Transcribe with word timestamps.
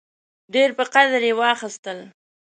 ډېر 0.53 0.69
په 0.77 0.83
قدر 0.93 1.21
یې 1.27 1.33
واخیستل. 1.39 1.99